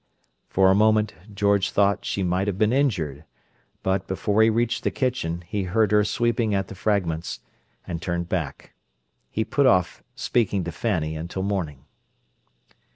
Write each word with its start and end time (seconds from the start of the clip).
For 0.49 0.71
a 0.71 0.73
moment 0.73 1.13
George 1.31 1.69
thought 1.69 2.05
she 2.05 2.23
might 2.23 2.47
have 2.47 2.57
been 2.57 2.73
injured, 2.73 3.23
but, 3.83 4.07
before 4.07 4.41
he 4.41 4.49
reached 4.49 4.83
the 4.83 4.89
kitchen, 4.89 5.43
he 5.45 5.61
heard 5.65 5.91
her 5.91 6.03
sweeping 6.03 6.55
at 6.55 6.69
the 6.69 6.73
fragments, 6.73 7.41
and 7.85 8.01
turned 8.01 8.27
back. 8.27 8.73
He 9.29 9.45
put 9.45 9.67
off 9.67 10.01
speaking 10.15 10.63
to 10.63 10.71
Fanny 10.71 11.15
until 11.15 11.43
morning. 11.43 11.85